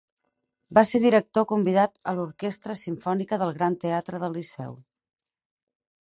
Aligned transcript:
Va 0.77 0.83
ser 0.91 1.01
director 1.03 1.45
convidat 1.51 2.01
a 2.13 2.13
l'Orquestra 2.21 2.77
Simfònica 2.85 3.41
del 3.43 3.55
Gran 3.59 3.79
Teatre 3.85 4.23
del 4.27 4.35
Liceu. 4.41 4.75